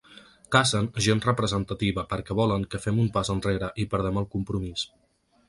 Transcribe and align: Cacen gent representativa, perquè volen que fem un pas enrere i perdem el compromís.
Cacen 0.53 0.87
gent 1.07 1.21
representativa, 1.25 2.05
perquè 2.13 2.39
volen 2.41 2.65
que 2.73 2.81
fem 2.87 3.03
un 3.05 3.13
pas 3.19 3.33
enrere 3.35 3.71
i 3.85 3.87
perdem 3.95 4.21
el 4.25 4.29
compromís. 4.35 4.89